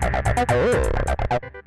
[0.00, 1.63] Thank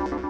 [0.00, 0.29] no, no, no.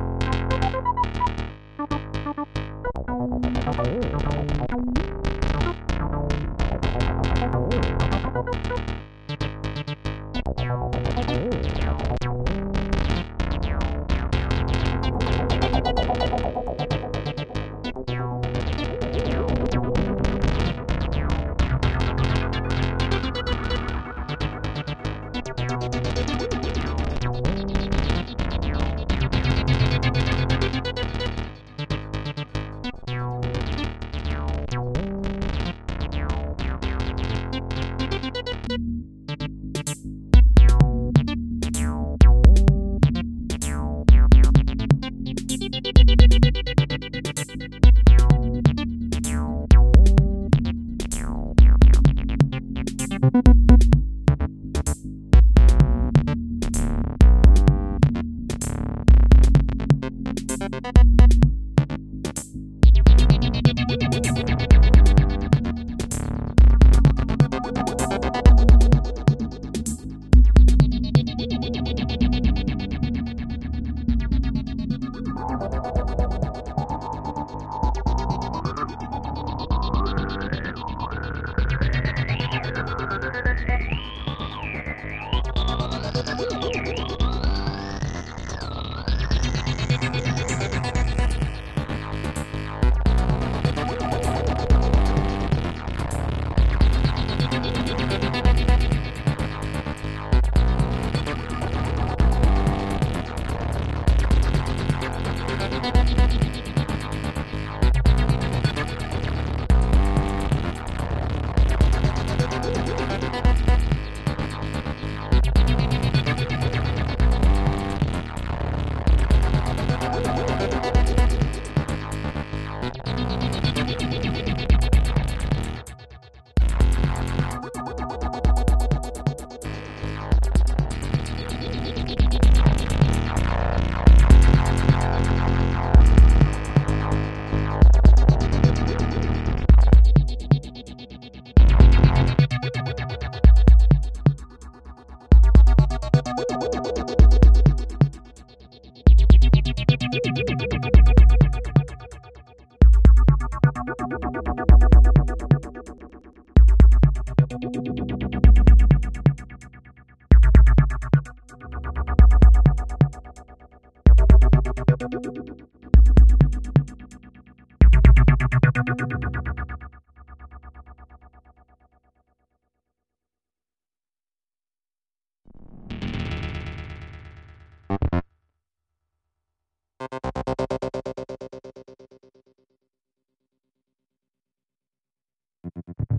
[185.63, 186.05] you